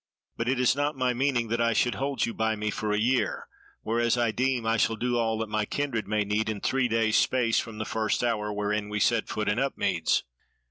But 0.35 0.49
it 0.49 0.59
is 0.59 0.75
not 0.75 0.95
my 0.97 1.13
meaning 1.13 1.49
that 1.49 1.61
I 1.61 1.73
should 1.73 1.93
hold 1.93 2.25
you 2.25 2.33
by 2.33 2.55
me 2.55 2.71
for 2.71 2.91
a 2.91 2.97
year, 2.97 3.45
whereas 3.83 4.17
I 4.17 4.31
deem 4.31 4.65
I 4.65 4.77
shall 4.77 4.95
do 4.95 5.19
all 5.19 5.37
that 5.37 5.47
my 5.47 5.63
kindred 5.63 6.07
may 6.07 6.25
need 6.25 6.49
in 6.49 6.59
three 6.59 6.87
days' 6.87 7.17
space 7.17 7.59
from 7.59 7.77
the 7.77 7.85
first 7.85 8.23
hour 8.23 8.51
wherein 8.51 8.89
we 8.89 8.99
set 8.99 9.27
foot 9.27 9.47
in 9.47 9.59
Upmeads." 9.59 10.23